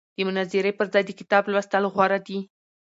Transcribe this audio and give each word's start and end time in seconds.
د 0.15 0.17
مناظرې 0.27 0.71
پر 0.79 0.85
ځای 0.93 1.03
د 1.05 1.11
کتاب 1.19 1.43
لوستل 1.51 1.83
غوره 1.93 2.19
دي. 2.27 2.39